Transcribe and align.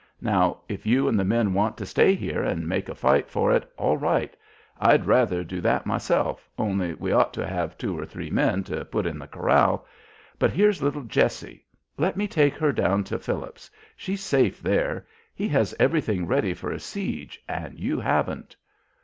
Now, 0.21 0.61
if 0.67 0.87
you 0.87 1.07
and 1.07 1.19
the 1.19 1.23
men 1.23 1.53
want 1.53 1.77
to 1.77 1.85
stay 1.85 2.15
here 2.15 2.41
and 2.41 2.67
make 2.67 2.89
a 2.89 2.95
fight 2.95 3.29
for 3.29 3.51
it, 3.51 3.71
all 3.77 3.97
right, 3.97 4.35
I'd 4.79 5.05
rather 5.05 5.43
do 5.43 5.61
that 5.61 5.85
myself, 5.85 6.49
only 6.57 6.95
we 6.95 7.11
ought 7.11 7.35
to 7.35 7.45
have 7.45 7.77
two 7.77 7.99
or 7.99 8.03
three 8.03 8.31
men 8.31 8.63
to 8.63 8.83
put 8.83 9.05
in 9.05 9.19
the 9.19 9.27
corral, 9.27 9.85
but 10.39 10.49
here's 10.49 10.81
little 10.81 11.03
Jessie. 11.03 11.67
Let 11.99 12.17
me 12.17 12.27
take 12.27 12.55
her 12.55 12.71
down 12.71 13.03
to 13.03 13.19
Phillips's; 13.19 13.69
she's 13.95 14.21
safe 14.23 14.59
there. 14.59 15.05
He 15.35 15.47
has 15.49 15.75
everything 15.79 16.25
ready 16.25 16.55
for 16.55 16.71
a 16.71 16.79
siege 16.79 17.39
and 17.47 17.79
you 17.79 17.99
haven't." 17.99 18.55